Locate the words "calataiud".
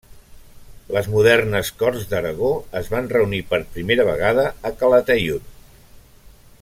4.81-5.55